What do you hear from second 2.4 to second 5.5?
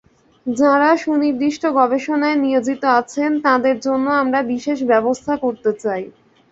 নিয়োজিত আছেন, তাঁদের জন্য আমরা বিশেষ ব্যবস্থা